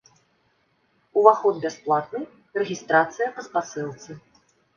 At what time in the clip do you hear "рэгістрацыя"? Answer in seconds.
2.61-3.27